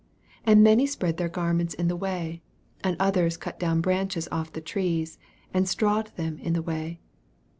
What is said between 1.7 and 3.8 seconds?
in the way: and others cut